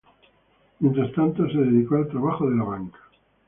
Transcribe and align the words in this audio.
Mientras 0.79 1.13
tanto, 1.13 1.47
se 1.47 1.59
dedicó 1.59 1.95
al 1.97 2.07
trabajo 2.07 2.49
de 2.49 2.55
la 2.57 2.63
banca. 2.63 2.97